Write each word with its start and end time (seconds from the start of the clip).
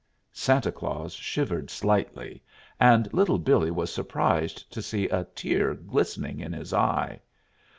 Santa 0.33 0.71
Claus 0.71 1.13
shivered 1.13 1.69
slightly, 1.69 2.41
and 2.79 3.07
Little 3.13 3.37
Billee 3.37 3.69
was 3.69 3.93
surprised 3.93 4.71
to 4.73 4.81
see 4.81 5.07
a 5.09 5.25
tear 5.35 5.75
glistening 5.75 6.39
in 6.39 6.53
his 6.53 6.73
eye. 6.73 7.21